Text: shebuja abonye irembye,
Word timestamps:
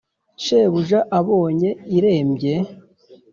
shebuja 0.43 0.99
abonye 1.19 1.69
irembye, 1.97 2.53